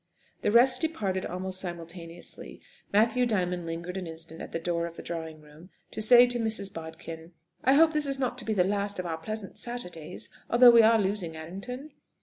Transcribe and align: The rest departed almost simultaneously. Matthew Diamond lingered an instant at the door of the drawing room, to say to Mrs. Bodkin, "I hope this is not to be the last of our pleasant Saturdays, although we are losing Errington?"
The 0.41 0.49
rest 0.51 0.81
departed 0.81 1.27
almost 1.27 1.59
simultaneously. 1.59 2.59
Matthew 2.91 3.27
Diamond 3.27 3.67
lingered 3.67 3.97
an 3.97 4.07
instant 4.07 4.41
at 4.41 4.51
the 4.51 4.57
door 4.57 4.87
of 4.87 4.95
the 4.95 5.03
drawing 5.03 5.41
room, 5.41 5.69
to 5.91 6.01
say 6.01 6.25
to 6.25 6.39
Mrs. 6.39 6.73
Bodkin, 6.73 7.33
"I 7.63 7.73
hope 7.73 7.93
this 7.93 8.07
is 8.07 8.17
not 8.17 8.39
to 8.39 8.45
be 8.45 8.53
the 8.55 8.63
last 8.63 8.97
of 8.97 9.05
our 9.05 9.19
pleasant 9.19 9.59
Saturdays, 9.59 10.31
although 10.49 10.71
we 10.71 10.81
are 10.81 10.99
losing 10.99 11.37
Errington?" 11.37 11.91